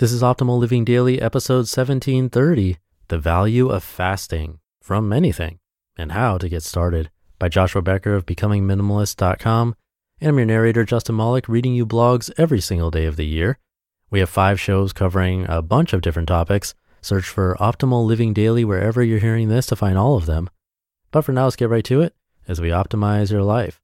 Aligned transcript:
This 0.00 0.12
is 0.12 0.22
Optimal 0.22 0.58
Living 0.58 0.86
Daily, 0.86 1.20
episode 1.20 1.68
1730 1.68 2.78
The 3.08 3.18
Value 3.18 3.68
of 3.68 3.84
Fasting 3.84 4.58
from 4.80 5.12
Anything 5.12 5.58
and 5.94 6.12
How 6.12 6.38
to 6.38 6.48
Get 6.48 6.62
Started 6.62 7.10
by 7.38 7.50
Joshua 7.50 7.82
Becker 7.82 8.14
of 8.14 8.24
BecomingMinimalist.com. 8.24 9.74
And 10.22 10.28
I'm 10.30 10.38
your 10.38 10.46
narrator, 10.46 10.86
Justin 10.86 11.16
Malik, 11.16 11.50
reading 11.50 11.74
you 11.74 11.84
blogs 11.84 12.30
every 12.38 12.62
single 12.62 12.90
day 12.90 13.04
of 13.04 13.16
the 13.16 13.26
year. 13.26 13.58
We 14.08 14.20
have 14.20 14.30
five 14.30 14.58
shows 14.58 14.94
covering 14.94 15.44
a 15.50 15.60
bunch 15.60 15.92
of 15.92 16.00
different 16.00 16.28
topics. 16.28 16.74
Search 17.02 17.26
for 17.26 17.54
Optimal 17.60 18.06
Living 18.06 18.32
Daily 18.32 18.64
wherever 18.64 19.04
you're 19.04 19.18
hearing 19.18 19.50
this 19.50 19.66
to 19.66 19.76
find 19.76 19.98
all 19.98 20.16
of 20.16 20.24
them. 20.24 20.48
But 21.10 21.26
for 21.26 21.32
now, 21.32 21.44
let's 21.44 21.56
get 21.56 21.68
right 21.68 21.84
to 21.84 22.00
it 22.00 22.14
as 22.48 22.58
we 22.58 22.70
optimize 22.70 23.30
your 23.30 23.42
life. 23.42 23.79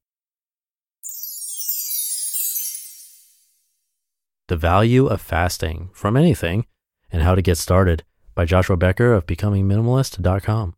The 4.49 4.57
Value 4.57 5.09
of 5.09 5.21
Fasting 5.21 5.91
from 5.93 6.17
Anything 6.17 6.67
and 7.11 7.21
How 7.23 7.35
to 7.35 7.43
Get 7.43 7.59
Started 7.59 8.05
by 8.37 8.45
Joshua 8.45 8.77
Becker 8.77 9.13
of 9.13 9.27
BecomingMinimalist.com. 9.27 10.77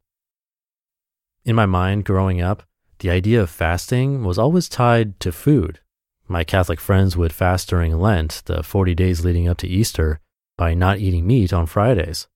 In 1.44 1.54
my 1.54 1.66
mind, 1.66 2.06
growing 2.06 2.40
up, 2.40 2.62
the 3.00 3.10
idea 3.10 3.42
of 3.42 3.50
fasting 3.50 4.24
was 4.24 4.38
always 4.38 4.70
tied 4.70 5.20
to 5.20 5.32
food. 5.32 5.80
My 6.26 6.44
Catholic 6.44 6.80
friends 6.80 7.14
would 7.14 7.30
fast 7.30 7.68
during 7.68 7.98
Lent, 7.98 8.42
the 8.46 8.62
40 8.62 8.94
days 8.94 9.22
leading 9.22 9.46
up 9.46 9.58
to 9.58 9.68
Easter, 9.68 10.20
by 10.56 10.72
not 10.72 10.98
eating 10.98 11.26
meat 11.26 11.52
on 11.52 11.66
Fridays. 11.66 12.26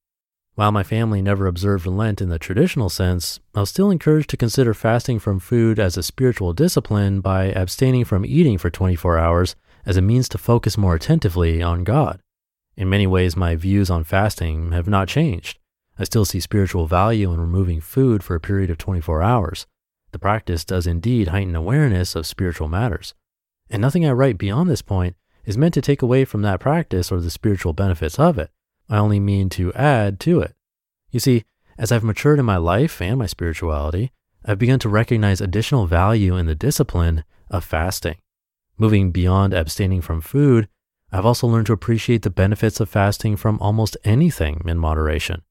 While 0.55 0.71
my 0.71 0.83
family 0.83 1.23
never 1.23 1.47
observed 1.47 1.87
Lent 1.87 2.21
in 2.21 2.29
the 2.29 2.39
traditional 2.39 2.91
sense, 2.91 3.41
I 3.55 3.61
was 3.61 3.71
still 3.71 3.91
encouraged 3.91 4.29
to 4.31 4.37
consider 4.37 4.75
fasting 4.75 5.19
from 5.19 5.41
food 5.41 5.79
as 5.79 5.97
a 5.97 6.03
spiritual 6.03 6.53
discipline 6.53 7.23
by 7.23 7.47
abstaining 7.53 8.05
from 8.05 8.27
eating 8.27 8.59
for 8.59 8.69
24 8.69 9.19
hours 9.19 9.57
as 9.85 9.97
a 9.97 10.03
means 10.03 10.29
to 10.31 10.39
focus 10.39 10.79
more 10.79 10.95
attentively 10.95 11.63
on 11.63 11.85
God. 11.85 12.21
In 12.77 12.89
many 12.89 13.07
ways, 13.07 13.37
my 13.37 13.57
views 13.57 13.91
on 13.91 14.05
fasting 14.05 14.73
have 14.73 14.89
not 14.89 15.09
changed. 15.09 15.59
I 15.99 16.05
still 16.05 16.25
see 16.25 16.41
spiritual 16.41 16.87
value 16.87 17.33
in 17.33 17.41
removing 17.41 17.81
food 17.81 18.23
for 18.23 18.35
a 18.35 18.41
period 18.41 18.71
of 18.71 18.79
24 18.79 19.23
hours. 19.23 19.67
The 20.13 20.19
practice 20.19 20.65
does 20.65 20.87
indeed 20.87 21.29
heighten 21.29 21.55
awareness 21.55 22.15
of 22.15 22.27
spiritual 22.27 22.69
matters. 22.69 23.15
And 23.71 23.81
nothing 23.81 24.07
I 24.07 24.13
write 24.13 24.39
beyond 24.39 24.69
this 24.69 24.83
point 24.83 25.17
is 25.45 25.59
meant 25.59 25.75
to 25.75 25.83
take 25.83 26.03
away 26.03 26.25
from 26.25 26.43
that 26.43 26.61
practice 26.61 27.11
or 27.11 27.21
the 27.21 27.31
spiritual 27.31 27.73
benefits 27.73 28.19
of 28.19 28.39
it. 28.39 28.51
I 28.89 28.99
only 28.99 29.21
mean 29.21 29.49
to 29.51 29.73
add 29.75 30.21
to 30.21 30.41
it. 30.41 30.55
You 31.11 31.21
see, 31.21 31.45
as 31.79 31.91
I've 31.91 32.05
matured 32.05 32.39
in 32.39 32.45
my 32.45 32.59
life 32.59 33.01
and 33.01 33.19
my 33.19 33.27
spirituality, 33.27 34.13
I've 34.45 34.59
begun 34.59 34.79
to 34.81 34.89
recognize 34.89 35.41
additional 35.41 35.87
value 35.87 36.37
in 36.37 36.47
the 36.47 36.55
discipline 36.55 37.25
of 37.51 37.65
fasting. 37.65 38.17
Moving 38.79 39.11
beyond 39.11 39.53
abstaining 39.53 40.01
from 40.01 40.21
food, 40.21 40.69
I've 41.11 41.27
also 41.27 41.47
learned 41.47 41.67
to 41.67 41.75
appreciate 41.75 42.23
the 42.23 42.31
benefits 42.31 42.81
of 42.81 42.89
fasting 42.89 43.37
from 43.37 43.59
almost 43.61 43.97
anything 44.03 44.63
in 44.65 44.79
moderation. 44.79 45.43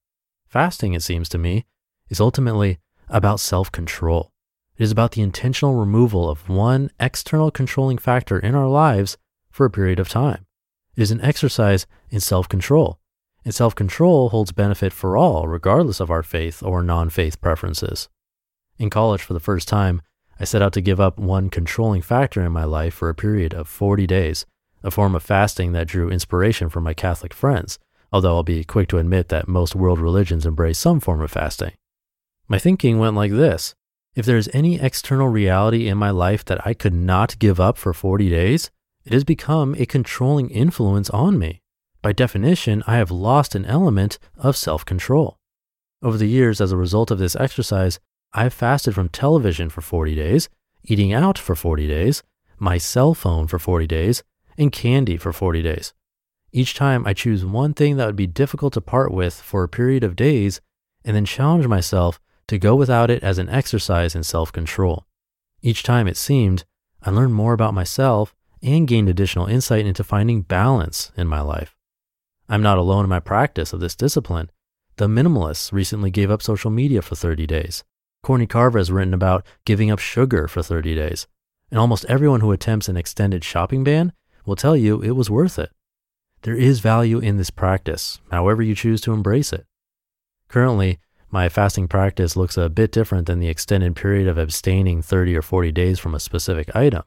Fasting, 0.48 0.94
it 0.94 1.04
seems 1.04 1.30
to 1.30 1.38
me, 1.38 1.66
is 2.10 2.20
ultimately 2.20 2.80
about 3.10 3.40
self 3.40 3.72
control. 3.72 4.32
It 4.78 4.84
is 4.84 4.92
about 4.92 5.12
the 5.12 5.22
intentional 5.22 5.76
removal 5.76 6.30
of 6.30 6.50
one 6.50 6.90
external 7.00 7.52
controlling 7.52 8.00
factor 8.00 8.40
in 8.40 8.56
our 8.56 8.68
lives 8.68 9.18
for 9.52 9.66
a 9.66 9.70
period 9.70 10.00
of 10.00 10.10
time. 10.10 10.48
It 10.96 11.04
is 11.04 11.12
an 11.12 11.22
exercise 11.22 11.86
in 12.10 12.20
self 12.20 12.50
control, 12.50 13.00
and 13.46 13.54
self 13.54 13.76
control 13.76 14.30
holds 14.30 14.52
benefit 14.52 14.92
for 14.92 15.16
all, 15.16 15.48
regardless 15.48 16.00
of 16.00 16.10
our 16.10 16.24
faith 16.24 16.64
or 16.64 16.82
non 16.82 17.10
faith 17.10 17.40
preferences. 17.40 18.10
In 18.78 18.90
college, 18.90 19.22
for 19.22 19.34
the 19.34 19.40
first 19.40 19.68
time, 19.68 20.02
I 20.42 20.44
set 20.44 20.64
out 20.64 20.74
to 20.74 20.82
give 20.82 21.00
up 21.00 21.20
one 21.20 21.52
controlling 21.52 22.02
factor 22.02 22.44
in 22.44 22.52
my 22.52 22.64
life 22.64 22.96
for 22.96 23.10
a 23.10 23.16
period 23.16 23.54
of 23.54 23.68
40 23.68 24.08
days, 24.08 24.48
a 24.82 24.90
form 24.90 25.14
of 25.14 25.22
fasting 25.22 25.74
that 25.74 25.86
drew 25.86 26.10
inspiration 26.10 26.68
from 26.68 26.84
my 26.84 26.96
Catholic 26.96 27.32
friends, 27.32 27.78
although 28.12 28.38
I'll 28.38 28.42
be 28.42 28.64
quick 28.64 28.90
to 28.90 28.98
admit 28.98 29.30
that 29.30 29.48
most 29.48 29.76
world 29.76 30.00
religions 30.00 30.48
embrace 30.48 30.80
some 30.80 31.00
form 31.00 31.22
of 31.22 31.30
fasting. 31.30 31.74
My 32.48 32.58
thinking 32.58 32.98
went 32.98 33.16
like 33.16 33.32
this 33.32 33.76
If 34.16 34.26
there 34.26 34.36
is 34.36 34.50
any 34.52 34.82
external 34.82 35.28
reality 35.28 35.88
in 35.88 36.00
my 36.00 36.10
life 36.10 36.44
that 36.46 36.66
I 36.66 36.74
could 36.74 36.96
not 36.96 37.38
give 37.38 37.60
up 37.60 37.78
for 37.78 37.94
40 37.94 38.28
days, 38.28 38.72
it 39.06 39.14
has 39.14 39.24
become 39.24 39.76
a 39.76 39.86
controlling 39.86 40.50
influence 40.50 41.12
on 41.12 41.38
me. 41.38 41.62
By 42.02 42.14
definition, 42.14 42.82
I 42.88 42.96
have 42.96 43.12
lost 43.12 43.54
an 43.54 43.66
element 43.66 44.18
of 44.38 44.58
self 44.58 44.86
control. 44.86 45.38
Over 46.02 46.18
the 46.18 46.26
years, 46.26 46.60
as 46.60 46.72
a 46.72 46.78
result 46.78 47.12
of 47.12 47.20
this 47.20 47.36
exercise, 47.36 48.00
I've 48.34 48.54
fasted 48.54 48.96
from 48.96 49.10
television 49.10 49.70
for 49.70 49.82
40 49.82 50.16
days, 50.16 50.50
eating 50.84 51.12
out 51.12 51.38
for 51.38 51.56
40 51.56 51.88
days, 51.88 52.24
my 52.58 52.78
cell 52.78 53.14
phone 53.14 53.48
for 53.48 53.60
40 53.60 53.88
days, 53.88 54.24
and 54.58 54.72
candy 54.72 55.18
for 55.18 55.34
40 55.34 55.62
days. 55.62 55.94
Each 56.54 56.74
time 56.74 57.06
I 57.06 57.14
choose 57.14 57.46
one 57.46 57.74
thing 57.74 57.98
that 57.98 58.06
would 58.06 58.16
be 58.16 58.28
difficult 58.28 58.74
to 58.74 58.82
part 58.82 59.12
with 59.12 59.34
for 59.34 59.64
a 59.64 59.70
period 59.70 60.04
of 60.04 60.16
days 60.16 60.62
and 61.04 61.16
then 61.16 61.26
challenge 61.26 61.68
myself 61.68 62.20
to 62.48 62.58
go 62.58 62.76
without 62.76 63.10
it 63.10 63.24
as 63.24 63.38
an 63.38 63.50
exercise 63.50 64.16
in 64.16 64.24
self 64.24 64.52
control. 64.52 65.06
Each 65.62 65.84
time 65.84 66.08
it 66.08 66.18
seemed 66.18 66.66
I 67.04 67.10
learned 67.10 67.34
more 67.34 67.54
about 67.54 67.74
myself 67.74 68.36
and 68.62 68.88
gained 68.88 69.10
additional 69.10 69.48
insight 69.48 69.86
into 69.86 70.04
finding 70.04 70.42
balance 70.42 71.12
in 71.18 71.28
my 71.28 71.42
life. 71.42 71.76
I'm 72.48 72.62
not 72.62 72.78
alone 72.78 73.06
in 73.06 73.10
my 73.10 73.20
practice 73.20 73.74
of 73.74 73.80
this 73.80 73.96
discipline. 73.96 74.52
The 74.98 75.08
minimalists 75.08 75.72
recently 75.72 76.12
gave 76.12 76.30
up 76.30 76.42
social 76.42 76.70
media 76.70 77.02
for 77.02 77.16
30 77.16 77.48
days. 77.48 77.84
Courtney 78.24 78.48
Carver 78.48 78.78
has 78.78 78.92
written 78.92 79.14
about 79.14 79.46
giving 79.66 79.90
up 79.90 80.00
sugar 80.00 80.48
for 80.48 80.62
30 80.62 80.96
days. 80.96 81.28
And 81.70 81.80
almost 81.80 82.06
everyone 82.06 82.42
who 82.42 82.52
attempts 82.52 82.90
an 82.90 82.98
extended 82.98 83.44
shopping 83.44 83.84
ban 83.84 84.14
will 84.46 84.56
tell 84.56 84.76
you 84.76 85.02
it 85.02 85.12
was 85.12 85.30
worth 85.30 85.58
it. 85.58 85.72
There 86.44 86.56
is 86.56 86.80
value 86.80 87.20
in 87.20 87.38
this 87.38 87.50
practice, 87.50 88.20
however 88.32 88.62
you 88.62 88.76
choose 88.76 89.02
to 89.02 89.14
embrace 89.14 89.54
it. 89.54 89.66
Currently, 90.48 91.00
my 91.30 91.48
fasting 91.48 91.88
practice 91.88 92.36
looks 92.36 92.58
a 92.58 92.68
bit 92.68 92.92
different 92.92 93.28
than 93.28 93.40
the 93.40 93.48
extended 93.48 93.96
period 93.96 94.28
of 94.28 94.38
abstaining 94.38 95.02
30 95.02 95.36
or 95.38 95.42
40 95.42 95.72
days 95.72 95.98
from 96.00 96.14
a 96.14 96.20
specific 96.20 96.76
item. 96.76 97.04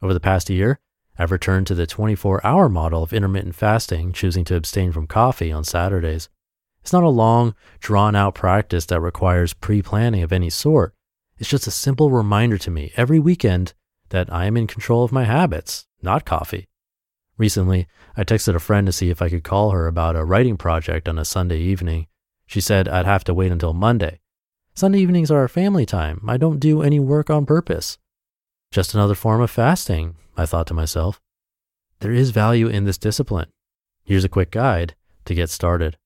Over 0.00 0.14
the 0.14 0.20
past 0.20 0.48
year, 0.48 0.78
I've 1.18 1.32
returned 1.32 1.66
to 1.66 1.74
the 1.74 1.86
24 1.86 2.46
hour 2.46 2.68
model 2.68 3.02
of 3.02 3.12
intermittent 3.12 3.54
fasting, 3.54 4.12
choosing 4.12 4.44
to 4.46 4.56
abstain 4.56 4.92
from 4.92 5.06
coffee 5.06 5.52
on 5.52 5.64
Saturdays. 5.64 6.28
It's 6.86 6.92
not 6.92 7.02
a 7.02 7.08
long, 7.08 7.56
drawn 7.80 8.14
out 8.14 8.36
practice 8.36 8.86
that 8.86 9.00
requires 9.00 9.52
pre 9.52 9.82
planning 9.82 10.22
of 10.22 10.32
any 10.32 10.48
sort. 10.48 10.94
It's 11.36 11.50
just 11.50 11.66
a 11.66 11.72
simple 11.72 12.12
reminder 12.12 12.58
to 12.58 12.70
me 12.70 12.92
every 12.94 13.18
weekend 13.18 13.74
that 14.10 14.32
I 14.32 14.44
am 14.44 14.56
in 14.56 14.68
control 14.68 15.02
of 15.02 15.10
my 15.10 15.24
habits, 15.24 15.88
not 16.00 16.24
coffee. 16.24 16.68
Recently, 17.36 17.88
I 18.16 18.22
texted 18.22 18.54
a 18.54 18.60
friend 18.60 18.86
to 18.86 18.92
see 18.92 19.10
if 19.10 19.20
I 19.20 19.28
could 19.28 19.42
call 19.42 19.72
her 19.72 19.88
about 19.88 20.14
a 20.14 20.24
writing 20.24 20.56
project 20.56 21.08
on 21.08 21.18
a 21.18 21.24
Sunday 21.24 21.58
evening. 21.58 22.06
She 22.46 22.60
said 22.60 22.86
I'd 22.86 23.04
have 23.04 23.24
to 23.24 23.34
wait 23.34 23.50
until 23.50 23.72
Monday. 23.72 24.20
Sunday 24.72 25.00
evenings 25.00 25.32
are 25.32 25.40
our 25.40 25.48
family 25.48 25.86
time. 25.86 26.20
I 26.28 26.36
don't 26.36 26.60
do 26.60 26.82
any 26.82 27.00
work 27.00 27.30
on 27.30 27.46
purpose. 27.46 27.98
Just 28.70 28.94
another 28.94 29.16
form 29.16 29.40
of 29.40 29.50
fasting, 29.50 30.14
I 30.36 30.46
thought 30.46 30.68
to 30.68 30.74
myself. 30.74 31.20
There 31.98 32.12
is 32.12 32.30
value 32.30 32.68
in 32.68 32.84
this 32.84 32.96
discipline. 32.96 33.48
Here's 34.04 34.24
a 34.24 34.28
quick 34.28 34.52
guide 34.52 34.94
to 35.24 35.34
get 35.34 35.50
started. 35.50 35.98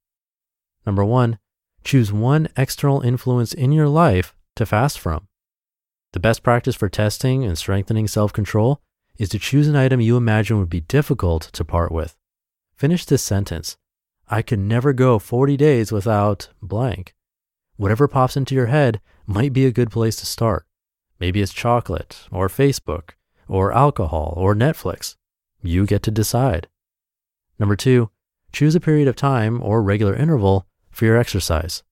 Number 0.86 1.04
one, 1.04 1.38
choose 1.84 2.12
one 2.12 2.48
external 2.56 3.00
influence 3.00 3.52
in 3.52 3.72
your 3.72 3.88
life 3.88 4.34
to 4.56 4.66
fast 4.66 4.98
from. 4.98 5.28
The 6.12 6.20
best 6.20 6.42
practice 6.42 6.74
for 6.74 6.88
testing 6.88 7.44
and 7.44 7.56
strengthening 7.56 8.08
self 8.08 8.32
control 8.32 8.80
is 9.18 9.28
to 9.28 9.38
choose 9.38 9.68
an 9.68 9.76
item 9.76 10.00
you 10.00 10.16
imagine 10.16 10.58
would 10.58 10.70
be 10.70 10.80
difficult 10.80 11.42
to 11.52 11.64
part 11.64 11.92
with. 11.92 12.16
Finish 12.74 13.04
this 13.04 13.22
sentence. 13.22 13.76
I 14.28 14.42
could 14.42 14.58
never 14.58 14.92
go 14.92 15.18
40 15.18 15.56
days 15.56 15.92
without 15.92 16.48
blank. 16.62 17.14
Whatever 17.76 18.08
pops 18.08 18.36
into 18.36 18.54
your 18.54 18.66
head 18.66 19.00
might 19.26 19.52
be 19.52 19.66
a 19.66 19.72
good 19.72 19.90
place 19.90 20.16
to 20.16 20.26
start. 20.26 20.66
Maybe 21.18 21.42
it's 21.42 21.52
chocolate 21.52 22.26
or 22.32 22.48
Facebook 22.48 23.10
or 23.48 23.72
alcohol 23.72 24.34
or 24.36 24.54
Netflix. 24.54 25.16
You 25.62 25.84
get 25.84 26.02
to 26.04 26.10
decide. 26.10 26.68
Number 27.58 27.76
two, 27.76 28.10
choose 28.52 28.74
a 28.74 28.80
period 28.80 29.06
of 29.06 29.16
time 29.16 29.62
or 29.62 29.82
regular 29.82 30.14
interval 30.14 30.66
for 31.00 31.06
your 31.06 31.17
exercise. 31.17 31.82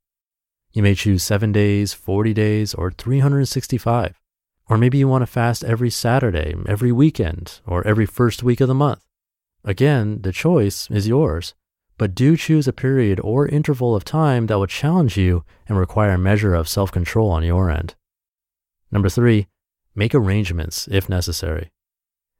You 0.74 0.82
may 0.82 0.94
choose 0.94 1.22
seven 1.22 1.50
days, 1.50 1.94
40 1.94 2.34
days, 2.34 2.74
or 2.74 2.90
365. 2.90 4.20
Or 4.66 4.76
maybe 4.76 4.98
you 4.98 5.08
want 5.08 5.22
to 5.22 5.26
fast 5.26 5.64
every 5.64 5.88
Saturday, 5.88 6.54
every 6.66 6.92
weekend, 6.92 7.60
or 7.66 7.86
every 7.86 8.04
first 8.04 8.42
week 8.42 8.60
of 8.60 8.68
the 8.68 8.74
month. 8.74 9.02
Again, 9.64 10.20
the 10.20 10.30
choice 10.30 10.90
is 10.90 11.08
yours, 11.08 11.54
but 11.96 12.14
do 12.14 12.36
choose 12.36 12.68
a 12.68 12.72
period 12.74 13.18
or 13.24 13.48
interval 13.48 13.96
of 13.96 14.04
time 14.04 14.46
that 14.48 14.58
will 14.58 14.66
challenge 14.66 15.16
you 15.16 15.42
and 15.66 15.78
require 15.78 16.12
a 16.12 16.18
measure 16.18 16.54
of 16.54 16.68
self 16.68 16.92
control 16.92 17.30
on 17.30 17.42
your 17.42 17.70
end. 17.70 17.94
Number 18.92 19.08
three, 19.08 19.46
make 19.94 20.14
arrangements 20.14 20.86
if 20.90 21.08
necessary. 21.08 21.70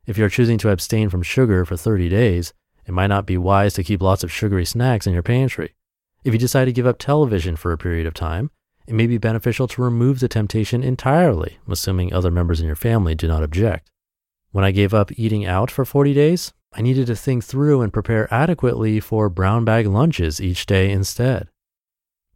If 0.04 0.18
you're 0.18 0.28
choosing 0.28 0.58
to 0.58 0.68
abstain 0.68 1.08
from 1.08 1.22
sugar 1.22 1.64
for 1.64 1.78
30 1.78 2.10
days, 2.10 2.52
it 2.84 2.92
might 2.92 3.06
not 3.06 3.24
be 3.24 3.38
wise 3.38 3.72
to 3.74 3.82
keep 3.82 4.02
lots 4.02 4.22
of 4.22 4.30
sugary 4.30 4.66
snacks 4.66 5.06
in 5.06 5.14
your 5.14 5.22
pantry. 5.22 5.74
If 6.24 6.32
you 6.32 6.38
decide 6.38 6.66
to 6.66 6.72
give 6.72 6.86
up 6.86 6.98
television 6.98 7.56
for 7.56 7.72
a 7.72 7.78
period 7.78 8.06
of 8.06 8.14
time, 8.14 8.50
it 8.86 8.94
may 8.94 9.06
be 9.06 9.18
beneficial 9.18 9.68
to 9.68 9.82
remove 9.82 10.20
the 10.20 10.28
temptation 10.28 10.82
entirely, 10.82 11.58
assuming 11.68 12.12
other 12.12 12.30
members 12.30 12.60
in 12.60 12.66
your 12.66 12.76
family 12.76 13.14
do 13.14 13.28
not 13.28 13.42
object. 13.42 13.90
When 14.50 14.64
I 14.64 14.70
gave 14.70 14.94
up 14.94 15.12
eating 15.18 15.44
out 15.44 15.70
for 15.70 15.84
40 15.84 16.14
days, 16.14 16.52
I 16.72 16.82
needed 16.82 17.06
to 17.06 17.16
think 17.16 17.44
through 17.44 17.82
and 17.82 17.92
prepare 17.92 18.32
adequately 18.32 19.00
for 19.00 19.28
brown 19.28 19.64
bag 19.64 19.86
lunches 19.86 20.40
each 20.40 20.66
day 20.66 20.90
instead. 20.90 21.48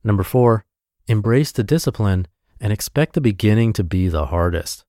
Number 0.04 0.22
four, 0.22 0.64
embrace 1.06 1.52
the 1.52 1.64
discipline 1.64 2.26
and 2.60 2.72
expect 2.72 3.14
the 3.14 3.20
beginning 3.20 3.72
to 3.74 3.84
be 3.84 4.08
the 4.08 4.26
hardest. 4.26 4.84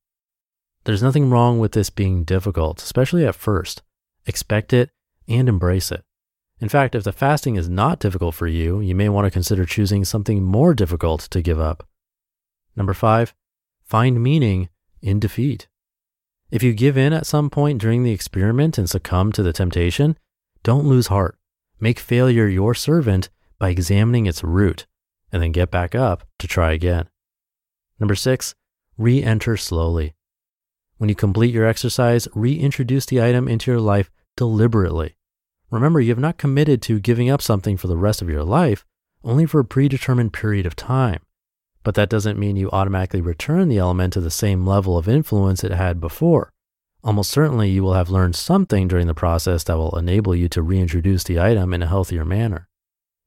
There's 0.83 1.03
nothing 1.03 1.29
wrong 1.29 1.59
with 1.59 1.71
this 1.71 1.89
being 1.89 2.23
difficult, 2.23 2.81
especially 2.81 3.25
at 3.25 3.35
first. 3.35 3.81
Expect 4.25 4.73
it 4.73 4.89
and 5.27 5.47
embrace 5.47 5.91
it. 5.91 6.03
In 6.63 6.69
fact, 6.69 6.95
if 6.95 7.03
the 7.03 7.11
fasting 7.11 7.57
is 7.57 7.67
not 7.67 7.99
difficult 7.99 8.35
for 8.35 8.47
you, 8.47 8.79
you 8.79 8.95
may 8.95 9.09
want 9.09 9.25
to 9.25 9.31
consider 9.31 9.65
choosing 9.65 10.05
something 10.05 10.41
more 10.41 10.73
difficult 10.73 11.19
to 11.31 11.41
give 11.41 11.59
up. 11.59 11.85
Number 12.77 12.93
five, 12.93 13.33
find 13.83 14.23
meaning 14.23 14.69
in 15.01 15.19
defeat. 15.19 15.67
If 16.51 16.63
you 16.63 16.71
give 16.71 16.97
in 16.97 17.11
at 17.11 17.25
some 17.25 17.49
point 17.49 17.81
during 17.81 18.03
the 18.03 18.13
experiment 18.13 18.77
and 18.77 18.89
succumb 18.89 19.33
to 19.33 19.43
the 19.43 19.51
temptation, 19.51 20.17
don't 20.63 20.85
lose 20.85 21.07
heart. 21.07 21.37
Make 21.81 21.99
failure 21.99 22.47
your 22.47 22.73
servant 22.73 23.29
by 23.59 23.67
examining 23.67 24.25
its 24.25 24.41
root 24.41 24.87
and 25.33 25.43
then 25.43 25.51
get 25.51 25.69
back 25.69 25.93
up 25.93 26.25
to 26.39 26.47
try 26.47 26.71
again. 26.71 27.09
Number 27.99 28.15
six, 28.15 28.55
re 28.97 29.21
enter 29.21 29.57
slowly. 29.57 30.13
When 30.97 31.09
you 31.09 31.15
complete 31.15 31.53
your 31.53 31.67
exercise, 31.67 32.29
reintroduce 32.33 33.05
the 33.05 33.21
item 33.21 33.49
into 33.49 33.69
your 33.69 33.81
life 33.81 34.09
deliberately. 34.37 35.17
Remember, 35.73 35.99
you 35.99 36.11
have 36.11 36.19
not 36.19 36.37
committed 36.37 36.83
to 36.83 36.99
giving 36.99 37.31
up 37.31 37.41
something 37.41 37.77
for 37.77 37.87
the 37.87 37.97
rest 37.97 38.21
of 38.21 38.29
your 38.29 38.43
life, 38.43 38.85
only 39.23 39.47
for 39.47 39.59
a 39.59 39.65
predetermined 39.65 40.31
period 40.31 40.67
of 40.67 40.75
time. 40.75 41.19
But 41.81 41.95
that 41.95 42.09
doesn't 42.09 42.37
mean 42.37 42.55
you 42.55 42.69
automatically 42.69 43.21
return 43.21 43.69
the 43.69 43.79
element 43.79 44.13
to 44.13 44.21
the 44.21 44.29
same 44.29 44.67
level 44.67 44.99
of 44.99 45.09
influence 45.09 45.63
it 45.63 45.71
had 45.71 45.99
before. 45.99 46.53
Almost 47.03 47.31
certainly, 47.31 47.71
you 47.71 47.81
will 47.81 47.95
have 47.95 48.11
learned 48.11 48.35
something 48.35 48.87
during 48.87 49.07
the 49.07 49.15
process 49.15 49.63
that 49.63 49.77
will 49.77 49.97
enable 49.97 50.35
you 50.35 50.47
to 50.49 50.61
reintroduce 50.61 51.23
the 51.23 51.39
item 51.39 51.73
in 51.73 51.81
a 51.81 51.87
healthier 51.87 52.23
manner. 52.23 52.69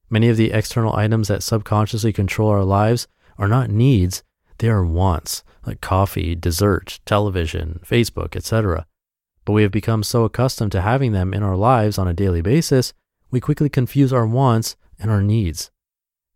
Many 0.08 0.28
of 0.28 0.36
the 0.36 0.52
external 0.52 0.94
items 0.94 1.26
that 1.26 1.42
subconsciously 1.42 2.12
control 2.12 2.50
our 2.50 2.62
lives 2.62 3.08
are 3.38 3.48
not 3.48 3.70
needs, 3.70 4.22
they 4.58 4.68
are 4.68 4.86
wants, 4.86 5.42
like 5.66 5.80
coffee, 5.80 6.36
dessert, 6.36 7.00
television, 7.06 7.80
Facebook, 7.84 8.36
etc. 8.36 8.86
But 9.46 9.52
we 9.52 9.62
have 9.62 9.72
become 9.72 10.02
so 10.02 10.24
accustomed 10.24 10.72
to 10.72 10.82
having 10.82 11.12
them 11.12 11.32
in 11.32 11.42
our 11.42 11.56
lives 11.56 11.96
on 11.96 12.08
a 12.08 12.12
daily 12.12 12.42
basis, 12.42 12.92
we 13.30 13.40
quickly 13.40 13.70
confuse 13.70 14.12
our 14.12 14.26
wants 14.26 14.76
and 14.98 15.10
our 15.10 15.22
needs. 15.22 15.70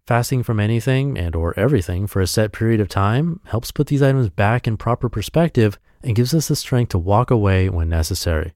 Fasting 0.06 0.42
from 0.44 0.60
anything 0.60 1.18
and 1.18 1.34
or 1.34 1.58
everything 1.58 2.06
for 2.06 2.20
a 2.20 2.26
set 2.26 2.52
period 2.52 2.80
of 2.80 2.88
time 2.88 3.40
helps 3.46 3.72
put 3.72 3.88
these 3.88 4.00
items 4.00 4.30
back 4.30 4.66
in 4.66 4.76
proper 4.76 5.08
perspective 5.08 5.78
and 6.02 6.16
gives 6.16 6.32
us 6.32 6.48
the 6.48 6.56
strength 6.56 6.90
to 6.90 6.98
walk 6.98 7.30
away 7.30 7.68
when 7.68 7.88
necessary. 7.88 8.54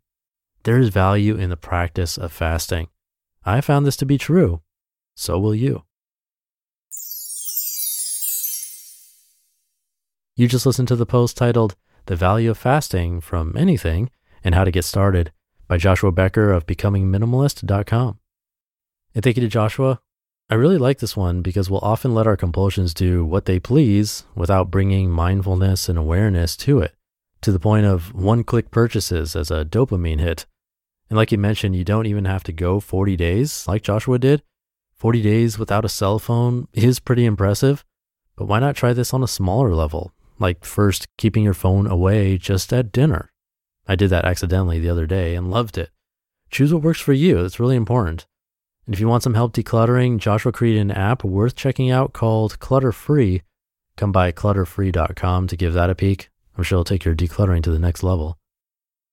There 0.63 0.79
is 0.79 0.89
value 0.89 1.37
in 1.37 1.51
the 1.51 1.57
practice 1.57 2.17
of 2.17 2.33
fasting. 2.33 2.89
I 3.45 3.61
found 3.61 3.85
this 3.85 3.97
to 3.99 4.07
be 4.07 4.19
true. 4.19 4.63
So 5.17 5.39
will 5.39 5.55
you. 5.55 5.83
You 10.37 10.49
just 10.49 10.67
listened 10.67 10.89
to 10.89 10.97
the 10.97 11.07
post 11.07 11.37
titled 11.37 11.77
The 12.07 12.17
Value 12.17 12.51
of 12.51 12.59
Fasting 12.59 13.21
from 13.21 13.57
Anything 13.57 14.11
and 14.45 14.55
How 14.55 14.65
to 14.65 14.71
Get 14.71 14.85
Started 14.85 15.33
by 15.67 15.79
Joshua 15.79 16.13
Becker 16.13 16.53
of 16.53 16.67
BecomingMinimalist.com. 16.67 18.19
And 19.15 19.25
thank 19.25 19.37
you 19.37 19.43
to 19.43 19.49
Joshua. 19.49 20.01
I 20.51 20.55
really 20.55 20.77
like 20.77 20.99
this 20.99 21.17
one 21.17 21.41
because 21.41 21.71
we'll 21.71 21.81
often 21.81 22.15
let 22.15 22.27
our 22.27 22.37
compulsions 22.37 22.93
do 22.93 23.25
what 23.25 23.47
they 23.47 23.59
please 23.59 24.25
without 24.35 24.71
bringing 24.71 25.11
mindfulness 25.11 25.89
and 25.89 25.99
awareness 25.99 26.57
to 26.59 26.81
it, 26.81 26.95
to 27.41 27.51
the 27.51 27.59
point 27.59 27.87
of 27.87 28.15
one 28.15 28.45
click 28.45 28.71
purchases 28.71 29.35
as 29.35 29.51
a 29.51 29.65
dopamine 29.65 30.21
hit. 30.21 30.45
And 31.09 31.17
like 31.17 31.33
you 31.33 31.39
mentioned, 31.39 31.77
you 31.77 31.85
don't 31.85 32.07
even 32.07 32.27
have 32.27 32.45
to 32.45 32.53
go 32.53 32.79
40 32.79 33.17
days 33.17 33.67
like 33.67 33.83
Joshua 33.83 34.19
did. 34.19 34.43
40 34.97 35.23
days 35.23 35.59
without 35.59 35.85
a 35.85 35.89
cell 35.89 36.19
phone 36.19 36.69
is 36.73 37.01
pretty 37.01 37.25
impressive, 37.25 37.85
but 38.37 38.47
why 38.47 38.59
not 38.59 38.77
try 38.77 38.93
this 38.93 39.15
on 39.15 39.23
a 39.23 39.29
smaller 39.29 39.75
level? 39.75 40.13
Like 40.39 40.65
first 40.65 41.07
keeping 41.17 41.43
your 41.43 41.55
phone 41.55 41.87
away 41.87 42.37
just 42.37 42.73
at 42.73 42.93
dinner 42.93 43.31
I 43.87 43.97
did 43.97 44.11
that 44.11 44.25
accidentally 44.25 44.79
the 44.79 44.91
other 44.91 45.07
day 45.07 45.35
and 45.35 45.51
loved 45.51 45.79
it. 45.79 45.91
Choose 46.51 46.73
what 46.73 46.83
works 46.83 47.01
for 47.01 47.13
you. 47.13 47.45
It's 47.45 47.61
really 47.61 47.77
important. 47.77 48.27
And 48.87 48.95
if 48.95 49.01
you 49.01 49.09
want 49.09 49.23
some 49.23 49.35
help 49.35 49.55
decluttering, 49.55 50.19
Joshua 50.19 50.53
created 50.53 50.81
an 50.81 50.91
app 50.91 51.25
worth 51.25 51.55
checking 51.55 51.91
out 51.91 52.13
called 52.13 52.59
Clutter 52.59 52.93
Free. 52.93 53.43
Come 53.97 54.13
by 54.13 54.33
clutterfree.com 54.33 55.47
to 55.47 55.57
give 55.57 55.73
that 55.73 55.91
a 55.91 55.95
peek. 55.95 56.31
I'm 56.57 56.65
sure 56.65 56.77
it'll 56.77 56.85
take 56.85 57.05
your 57.05 57.15
decluttering 57.15 57.63
to 57.63 57.71
the 57.71 57.79
next 57.79 58.03
level. 58.03 58.39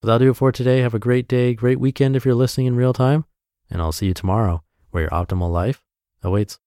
But 0.01 0.07
that'll 0.07 0.25
do 0.25 0.31
it 0.31 0.35
for 0.35 0.51
today. 0.51 0.79
Have 0.79 0.93
a 0.93 0.99
great 0.99 1.27
day, 1.27 1.53
great 1.53 1.79
weekend 1.79 2.15
if 2.15 2.25
you're 2.25 2.35
listening 2.35 2.67
in 2.67 2.75
real 2.75 2.93
time, 2.93 3.25
and 3.69 3.81
I'll 3.81 3.91
see 3.91 4.07
you 4.07 4.13
tomorrow 4.13 4.63
where 4.89 5.03
your 5.03 5.11
optimal 5.11 5.51
life 5.51 5.81
awaits. 6.23 6.59